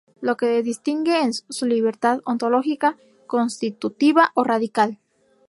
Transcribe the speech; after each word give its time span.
Lo 0.19 0.35
que 0.35 0.63
distingue 0.63 1.21
es 1.25 1.45
su 1.49 1.67
libertad 1.67 2.21
ontológica, 2.25 2.97
constitutiva 3.27 4.31
o 4.33 4.43
radical. 4.43 4.97